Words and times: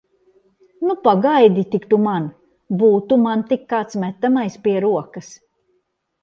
Nu, 0.85 0.93
pagaidi 1.07 1.65
tik 1.75 1.85
tu 1.91 1.99
man! 2.05 2.25
Būtu 2.79 3.19
man 3.27 3.45
tik 3.53 3.69
kāds 3.75 3.99
metamais 4.05 4.59
pie 4.65 4.75
rokas! 4.89 5.31